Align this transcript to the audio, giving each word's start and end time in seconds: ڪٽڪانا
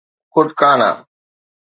ڪٽڪانا 0.33 0.89